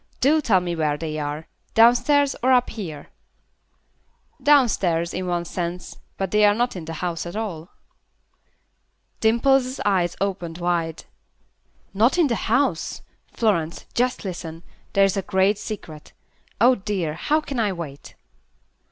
[0.19, 1.45] Do tell me where they are.
[1.75, 3.09] Downstairs or up here?"
[4.41, 7.69] "Downstairs, in one sense, but they are not in the house at all."
[9.19, 11.03] Dimple's eyes opened wide.
[11.93, 13.03] "Not in the house?
[13.31, 14.63] Florence, just listen.
[14.93, 16.13] There is a great secret.
[16.59, 18.15] Oh, dear, how can I wait?"